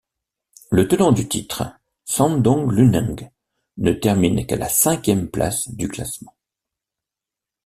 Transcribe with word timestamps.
Le 0.71 0.87
tenant 0.87 1.11
du 1.11 1.27
titre, 1.29 1.63
Shandong 2.09 2.71
Luneng, 2.71 3.29
ne 3.77 3.93
termine 3.93 4.47
qu'à 4.47 4.55
la 4.55 4.67
cinquième 4.67 5.29
place 5.29 5.69
du 5.75 5.87
classement. 5.89 6.33